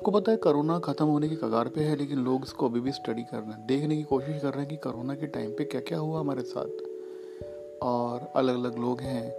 [0.00, 2.92] सबको पता है, कोरोना ख़त्म होने की कगार पे है, लेकिन लोग इसको अभी भी
[2.92, 5.64] स्टडी कर रहे हैं। देखने की कोशिश कर रहे हैं कि कोरोना के टाइम पे
[5.64, 6.68] क्या क्या हुआ हमारे साथ।
[7.82, 9.32] और अलग अलग लोग हैं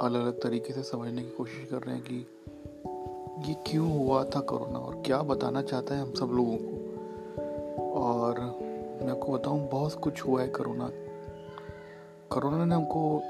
[0.00, 2.26] अलग अलग तरीके से समझने की कोशिश कर रहे हैं कि
[3.48, 8.40] ये क्यों हुआ था कोरोना, और क्या बताना चाहता है हम सब लोगों को। और
[9.02, 10.90] मैं आपको बताऊँ, बहुत कुछ हुआ है कोरोना।
[12.30, 13.22] कोरोना ने हमको,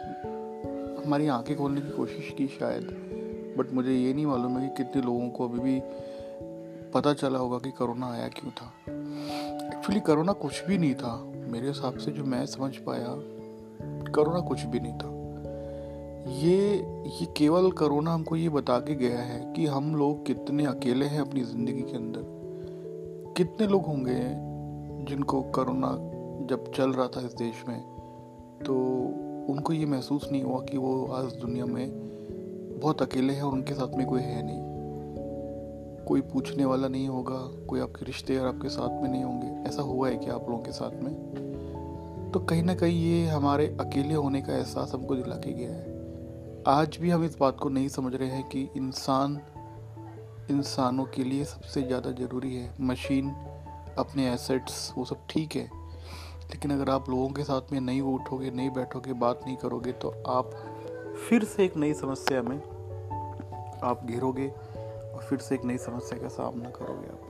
[1.07, 3.07] हमारी आँखें खोलने की कोशिश की शायद
[3.59, 5.83] बट मुझे ये नहीं मालूम है कि कितने लोगों को अभी भी
[6.95, 8.73] पता चला होगा कि कोरोना आया क्यों था।
[9.75, 13.15] एक्चुअली कोरोना कुछ भी नहीं था। मेरे हिसाब से जो मैं समझ पाया,
[14.15, 15.09] कोरोना कुछ भी नहीं था।
[16.39, 16.57] ये
[17.21, 21.21] ये केवल कोरोना हमको ये बता के गया है कि हम लोग कितने अकेले हैं
[21.21, 22.23] अपनी ज़िंदगी के अंदर।
[23.37, 24.21] कितने लोग होंगे
[25.05, 25.97] जिनको कोरोना
[26.47, 27.81] जब चल रहा था इस देश में
[28.67, 28.75] तो
[29.53, 31.91] उनको ये महसूस नहीं हुआ कि वो आज दुनिया में
[32.81, 34.70] बहुत अकेले हैं और उनके साथ में कोई है नहीं।
[36.11, 40.09] कोई पूछने वाला नहीं होगा, कोई आपके रिश्तेदार आपके साथ में नहीं होंगे। ऐसा हुआ
[40.09, 42.31] है क्या आप लोगों के साथ में?
[42.33, 46.65] तो कहीं ना कहीं ये हमारे अकेले होने का एहसास हमको दिला के गया है।
[46.69, 49.39] आज भी हम इस बात को नहीं समझ रहे हैं कि इंसान,
[50.51, 53.31] इंसानों के लिए सबसे ज़्यादा ज़रूरी है। मशीन,
[53.99, 55.69] अपने एसेट्स वो सब ठीक है।
[56.51, 60.13] लेकिन अगर आप लोगों के साथ में नहीं उठोगे, नहीं बैठोगे, बात नहीं करोगे तो
[60.29, 60.51] आप
[61.29, 62.59] फिर से एक नई समस्या में
[63.83, 64.53] आप घिरोगे।
[65.21, 67.27] और फिर से एक नई समस्या का सामना करोगे आप।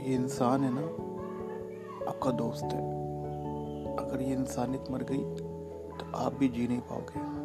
[0.00, 0.80] ये इंसान है ना,
[2.08, 2.82] आपका दोस्त है।
[3.96, 5.24] अगर ये इंसानियत मर गई
[5.98, 7.43] तो आप भी जी नहीं पाओगे।